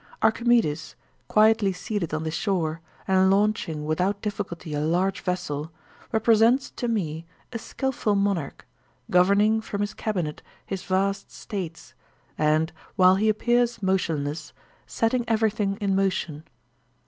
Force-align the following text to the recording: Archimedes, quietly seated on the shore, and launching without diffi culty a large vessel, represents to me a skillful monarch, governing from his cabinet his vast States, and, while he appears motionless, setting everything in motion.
Archimedes, 0.23 0.95
quietly 1.27 1.71
seated 1.71 2.11
on 2.11 2.23
the 2.23 2.31
shore, 2.31 2.81
and 3.07 3.29
launching 3.29 3.85
without 3.85 4.19
diffi 4.23 4.43
culty 4.47 4.75
a 4.75 4.79
large 4.79 5.21
vessel, 5.21 5.71
represents 6.11 6.71
to 6.71 6.87
me 6.87 7.23
a 7.53 7.59
skillful 7.59 8.15
monarch, 8.15 8.65
governing 9.11 9.61
from 9.61 9.81
his 9.81 9.93
cabinet 9.93 10.41
his 10.65 10.81
vast 10.81 11.29
States, 11.31 11.93
and, 12.35 12.73
while 12.95 13.13
he 13.13 13.29
appears 13.29 13.83
motionless, 13.83 14.53
setting 14.87 15.23
everything 15.27 15.77
in 15.79 15.95
motion. 15.95 16.45